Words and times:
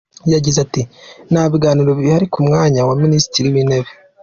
Yagize 0.33 0.57
ati 0.65 0.81
“Nta 1.31 1.43
biganiro 1.51 1.91
bihari 1.99 2.25
ku 2.33 2.39
mwanya 2.47 2.81
wa 2.87 2.95
Minisitiri 3.03 3.47
w’Intebe. 3.53 3.89